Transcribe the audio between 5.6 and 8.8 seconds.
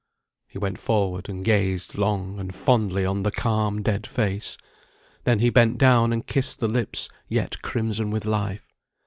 down and kissed the lips yet crimson with life.